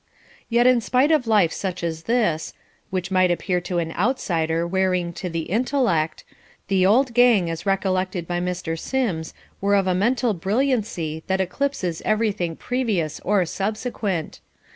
[0.49, 2.55] Yet in spite of life such as this,
[2.89, 6.23] which might appear to an outsider wearing to the intellect,
[6.69, 8.79] the "old gang" as recollected by Mr.
[8.79, 14.39] Sims were of a mental brilliancy that eclipses everything previous or subsequent.